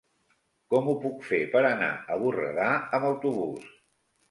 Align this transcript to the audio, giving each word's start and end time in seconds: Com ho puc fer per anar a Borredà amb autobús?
Com 0.73 0.89
ho 0.89 0.95
puc 1.03 1.19
fer 1.27 1.41
per 1.51 1.61
anar 1.69 1.91
a 2.15 2.19
Borredà 2.25 2.73
amb 3.01 3.09
autobús? 3.13 3.73